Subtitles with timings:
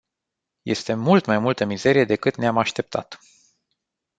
[0.65, 3.19] Este mult mai multă mizerie decât ne-am așteptat.